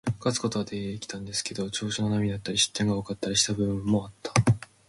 [0.17, 4.33] 勝つことはできたんですけど、調子の波だったり、失点が多かったりした部分もあった。